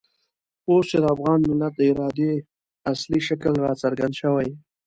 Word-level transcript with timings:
اوس 0.69 0.85
چې 0.91 0.97
د 1.03 1.05
افغان 1.15 1.39
ملت 1.49 1.73
د 1.77 1.81
ارادې 1.91 2.31
اصلي 2.91 3.19
شکل 3.27 3.53
را 3.65 3.71
څرګند 3.81 4.13
شوی. 4.21 4.49